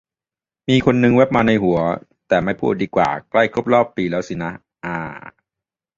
[0.69, 1.79] มีคนนึงแว๊บมาในหัว
[2.27, 4.51] แต่ ไม่พูดดีกว่า ใกล้ครบปีแล้วสินะ
[4.85, 4.97] อา